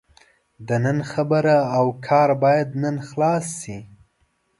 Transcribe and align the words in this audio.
د 0.67 0.69
نن 0.83 0.97
خبره 1.11 1.57
او 1.77 1.85
کار 2.07 2.29
باید 2.43 2.69
نن 2.83 2.95
خلاص 3.07 3.45
شي. 3.61 3.77